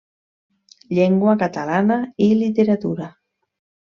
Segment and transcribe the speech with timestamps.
[0.99, 3.13] Llengua catalana i literatura.